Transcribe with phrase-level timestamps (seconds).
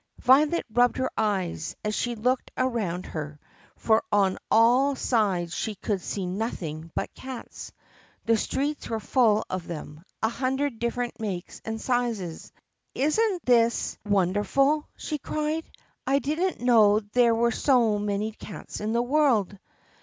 [0.23, 3.39] Violet rubbed her eyes as she looked around her,
[3.75, 7.71] for on all sides she could see nothing but cats.
[8.25, 12.51] The streets were full of them— a hundred different makes and sizes.
[12.95, 15.69] "Is n't this THE PUSSYCAT PRINCESS 49 wonderful?" she cried.
[16.07, 19.59] "I didn't know there were so many cats in all the world!"